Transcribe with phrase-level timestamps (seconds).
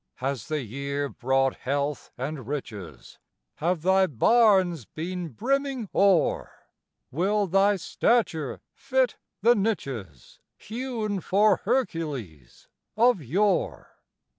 [0.15, 3.19] Has the year brought health and riches?
[3.57, 6.51] Have thy barns been brimming o'er?
[7.11, 12.67] Will thy stature fit the niches Hewn for Hercules
[12.97, 13.95] of yore?